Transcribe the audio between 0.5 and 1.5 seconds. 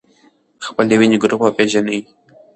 خپل د وینې ګروپ